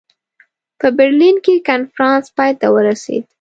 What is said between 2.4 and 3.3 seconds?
ته ورسېد.